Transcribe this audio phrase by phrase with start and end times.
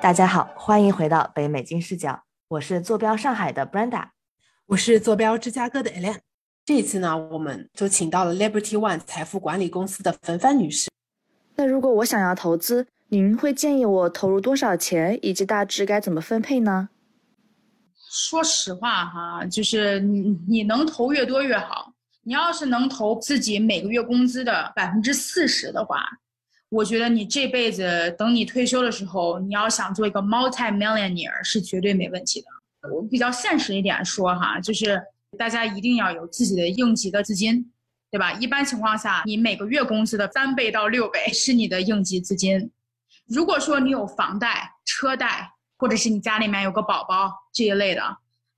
[0.00, 4.10] 大家好，欢迎回到北美金视角，我是坐标上海的 Brenda，
[4.66, 6.18] 我是坐标芝加哥的 Ellen。
[6.64, 10.88] 这一次呢，我们就请到了 Liberty One 财富管理公司的冯帆女士。
[11.56, 16.90] 那如果我想要投资，您会建议我投入多少钱，以及大致该怎么分配呢？
[18.08, 21.92] 说实话哈，就是你你能投越多越好。
[22.22, 26.04] 你要是能投自己每个月工资的百分之四十的话，
[26.70, 32.46] 我觉得你这辈子等你退休的时候，你要想做一个 multi millionaire 是绝对没问题的。
[32.94, 35.02] 我比较现实一点说哈，就是
[35.38, 37.72] 大家一定要有自己的应急的资金，
[38.10, 38.32] 对吧？
[38.34, 42.70] 一般情况下，你每个月工资的三倍到六倍是你的应急资金。
[43.26, 48.02] 如果说你有房贷、车贷，或者是你家里面有个宝宝这一类的，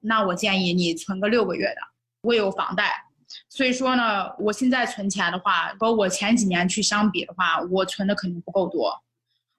[0.00, 1.80] 那我建议你存个六个月的。
[2.22, 3.04] 我有房贷。
[3.48, 8.92] 所以说呢，我现在存钱的话，和我前几年去相比的话，我存的肯定不够多。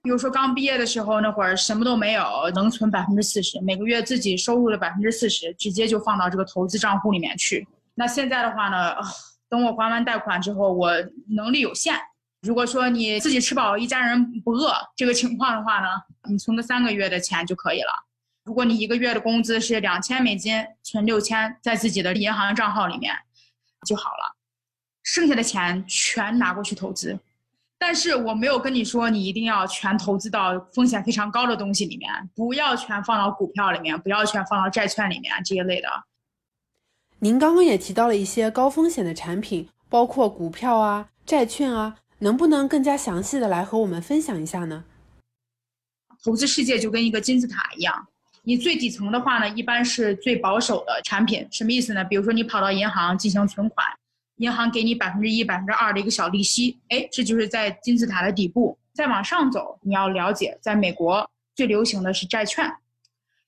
[0.01, 2.23] 比如说刚毕业的时候那会儿什么都没有，
[2.55, 7.67] 能存百分之四十，每个月自己收入的百分之四十，直接就放到这个投资账户里面去。
[7.95, 8.95] 那现在的话呢，
[9.49, 10.91] 等我还完贷款之后，我
[11.35, 11.95] 能力有限。
[12.41, 15.87] 如果说你自己吃饱，一家人不饿这个情况的话呢，
[16.29, 17.91] 你存个三个月的钱就可以了。
[18.45, 23.13] 如果你一个月的工资是两千美金，存六千在自己的银行账号里面。
[23.85, 24.35] 就好了，
[25.03, 27.17] 剩下的钱全拿过去投资，
[27.77, 35.89] 但是我没有跟你说你一定要全投资到风险非常高的东西里面，不要全放到股票里面，不要全放到债券里面这一类的。
[37.19, 44.83] 您刚刚也提到了一些高风险的产品，包括股票啊、债券啊，能不能更加详细的来和我们分享一下呢？
[46.23, 48.07] 投资世界就跟一个金字塔一样。
[48.49, 52.03] 你最底层的话呢，一般是最保守的产品，什么意思呢？
[52.03, 53.85] 比如说你跑到银行进行存款，
[54.37, 58.75] 银行给你百分之一、百分之二的一个小利息，哎，这就是在金字塔的底部。
[58.91, 62.67] 再往上走，你要了解，在美国最流行的是债券，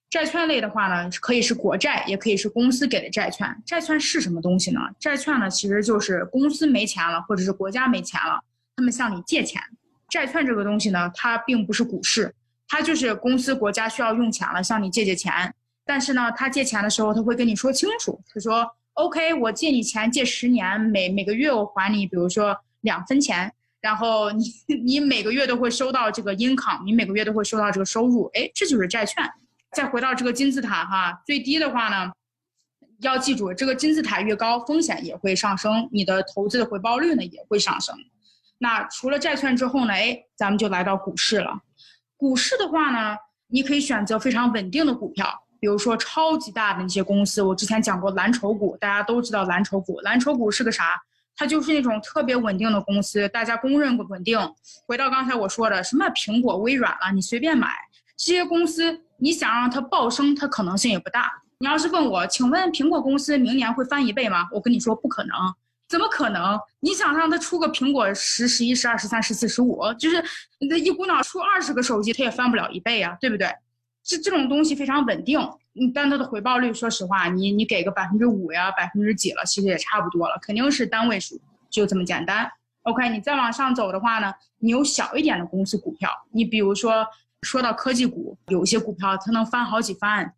[0.07, 3.49] 债券类的话呢，可以是国债，也可以是公司给的债券。
[3.65, 4.81] 债券是什么东西呢？
[4.99, 8.39] 债券呢，其实就是公司没钱了，或者是国家没钱了，
[8.75, 9.59] 他们向你借钱。
[10.07, 12.31] 债券这个东西呢，它并不是股市。
[12.71, 15.53] 他就是公司国家需要用钱了，向你借借钱。
[15.85, 24.45] 但是呢，他借钱的时候，他会跟你说清楚，他说：“OK，我借你钱，借十年，每每个月我还你，比如说两分钱，然后你
[24.85, 28.31] 你每个月都会收到这个 income，你每个月都会收到这个收入。
[28.35, 29.21] 哎，这就是债券。
[29.73, 32.09] 再回到这个金字塔哈，最低的话呢，
[33.01, 37.93] 要记住，这个金字塔越高，风险也会上升，你的投资的回报率呢也会上升。
[38.59, 41.59] 那除了债券之后呢，哎，咱们就来到股市了。
[42.21, 43.17] 股市的话呢，
[43.47, 45.27] 你可以选择非常稳定的股票，
[45.59, 47.41] 比如说超级大的那些公司。
[47.41, 49.99] 我之前讲过蓝筹股，大家都知道蓝筹股。
[50.01, 51.01] 蓝筹股是个啥？
[51.35, 54.37] 它就是那种特别稳定的公司，大家公认稳定。
[54.85, 57.69] 回到刚才我说的，什么苹果、微软了，你随便买
[58.15, 61.27] 这些公司，你想让它暴升，它可能性也不大。
[61.57, 64.47] 你要是问我，请问苹果公司明年会翻一倍吗？
[64.51, 65.31] 我跟你说不可能。
[65.91, 66.57] 怎么可能？
[66.79, 70.23] 你想让他出个苹果十、十一、十二、十三、十四、十五，就是
[70.57, 73.53] 你这一股脑出二十个手机，他也翻不了一倍啊，对不对？
[74.01, 75.37] 这这种东西非常稳定，
[75.75, 81.37] 嗯，但它的回报率，说实话，你你给个百分之五呀，百分之几了，其实也差不多了，肯定是单位数，
[81.69, 82.49] 就这么简单。
[82.83, 87.05] OK，你再往上走的话呢，你有小一点的公司股票，你比如说
[87.41, 90.33] 说到科技股，有些股票它能翻好几番，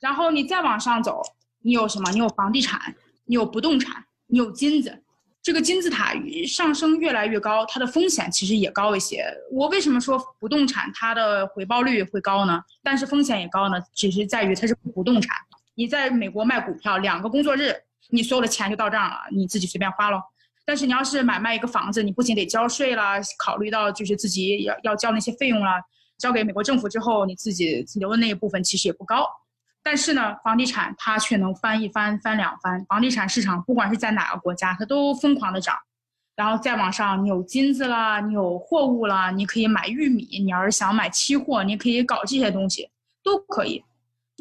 [0.00, 1.22] 然后你再往上走，
[1.62, 2.10] 你有什么？
[2.10, 2.96] 你有房地产，
[3.26, 4.04] 你有不动产。
[4.34, 4.92] 你有金子，
[5.40, 6.12] 这个金字塔
[6.44, 9.24] 上升越来越高，它的风险其实也高一些。
[9.52, 12.60] 我为什么说不动产它的回报率会高呢？
[12.82, 13.76] 但是风险也高呢？
[13.94, 15.36] 只是在于它是不动产。
[15.76, 17.72] 你在美国卖股票，两个工作日，
[18.10, 20.20] 你所有的钱就到账了，你自己随便花喽。
[20.64, 25.80] 但是你要是买卖一个房子，你不仅得交税啦，考虑到就是自己要要交那些费用啦，
[26.18, 29.28] 交给美国政府之后，你自己留的那一部分其实也不高。
[29.84, 32.82] 但是呢，房地产它却能翻一番、翻两番。
[32.86, 35.76] 房地产市场不管是在哪个国家，它都疯狂的涨。
[36.34, 40.40] 然后再往上，你有金子啦，你有货物啦，你可以买玉米。
[40.42, 42.88] 你要是想买期货，你可以搞这些东西，
[43.22, 43.84] 都可以。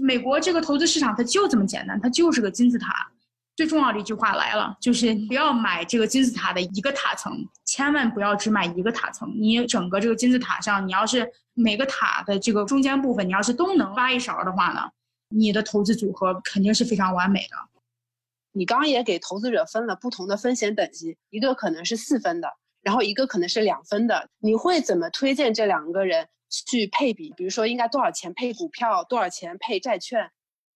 [0.01, 3.12] 美国这个投资市场它就这么简单，它就是个金字塔。
[3.56, 9.31] 最重要的一句话来了，就是不要买这个金字塔的一个塔层，千万不要只买一个塔层。
[9.38, 14.89] 你整个这个金字塔上，你要是每个塔的这个中间部分，你要是都能挖一勺的话呢？
[15.36, 17.56] 你的投资组合肯定是非常完美的。
[18.52, 22.48] 你刚刚也给投资者分了不同的风险等级，一个可能是四分的，
[22.82, 24.30] 然后一个可能是两分的。
[24.40, 27.34] 你会怎么推荐这两个人去配比？
[27.36, 30.30] 比如说应该多少钱配股票，多少钱配债券？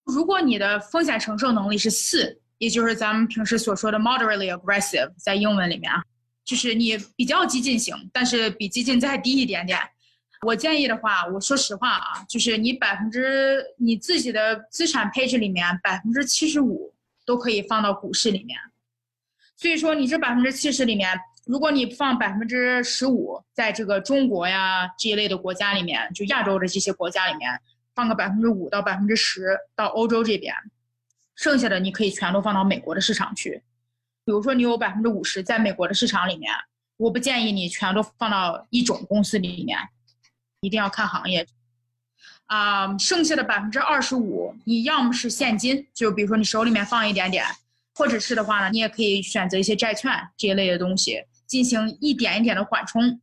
[0.04, 6.02] 如果你的风险承受能力是四，也就是咱们平时所说的 moderately aggressive，在英文里面啊，
[6.44, 9.78] 就是你比较激进型，但是比激进再低一点点。
[10.42, 16.94] 我建议的话，我说实话啊，就是你百分之你自己的资产配置里面百分之七十五
[17.26, 18.56] 都可以放到股市里面。
[19.56, 27.60] 所以说，你这百分之七十里面，如果你放百分之十五在这个中国呀这一类的国家里面，就亚洲的这些国家里面，
[27.96, 30.54] 放个百分之五到百分之十到欧洲这边，
[31.34, 33.60] 剩下的你可以全都放到美国的市场去。
[34.24, 36.54] 比如说，你有百分之五十在美国的市场里面，
[36.96, 39.76] 我不建议你全都放到一种公司里面。
[40.60, 41.46] 一定要看行业，
[42.46, 47.44] 啊，剩下的百分之二十五，你要么是现金，就比如说你手里面放一点点，
[47.94, 53.20] 或者是的话呢，你也可以选择一些债券这一类的东西，进行一点一点的缓冲。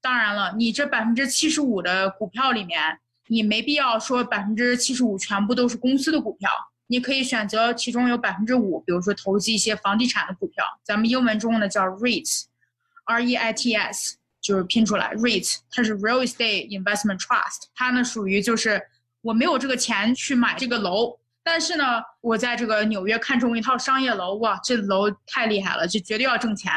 [0.00, 6.50] 当然了，你这百分之七十五的股票里面，你没必要说百分之七十五全部都是公司的股票，
[6.86, 14.16] 你可以选择其中有百分之五，比如说投资一些房地产的股票，咱们英文中呢叫 REITs，R E I T S。
[14.40, 18.80] 就是拼出来，REIT，它是 Real Estate Investment Trust，它呢属于就是
[19.20, 21.84] 我没有这个钱去买这个楼，但是呢，
[22.20, 26.72] 我在这个纽约看中一套商业楼，哇，这楼太厉害了，就绝对要挣钱。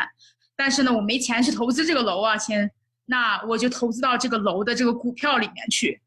[0.55, 2.69] 但是呢，我没钱去投资这个楼啊，亲，
[3.05, 6.01] 那我就投资到这个楼的这个股票里面去，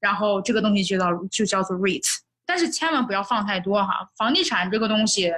[0.00, 2.02] 然后这个东西就叫就叫做 REIT，
[2.46, 5.32] 但是千万不要放太多哈，房地产这个东西。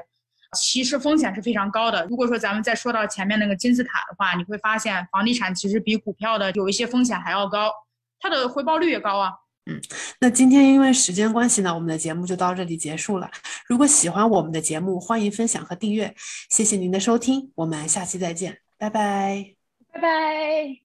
[0.54, 2.06] 其实风险是非常高的。
[2.06, 7.70] 如果说咱们再说到前面那个金字塔的话，你会发现房地产其实比股票的有一些风险还要高，
[8.18, 9.32] 它的回报率也高啊。
[9.66, 9.80] 嗯，
[10.20, 13.30] 那今天因为时间关系呢，我们的节目就到这里结束了。
[13.66, 16.14] 如果喜欢我们的节目，欢迎分享和订阅。
[16.50, 19.54] 谢谢您的收听，我们下期再见，拜拜，
[19.92, 20.80] 拜拜。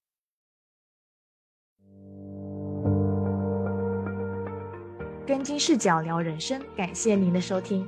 [5.28, 7.88] 跟金视角聊人生，感谢您的收听。